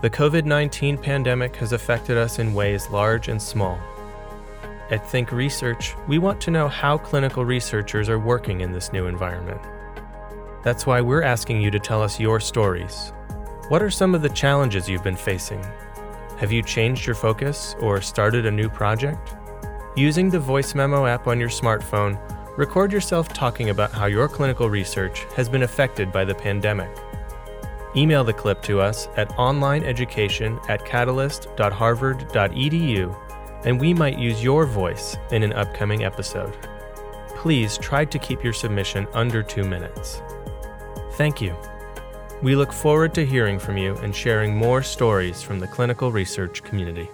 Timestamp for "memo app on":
20.76-21.40